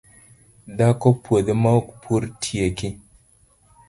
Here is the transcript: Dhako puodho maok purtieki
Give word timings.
Dhako 0.77 1.11
puodho 1.27 1.55
maok 1.65 1.91
purtieki 2.01 2.91